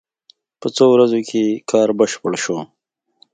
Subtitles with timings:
[0.59, 2.57] په څو ورځو کې کار بشپړ شو.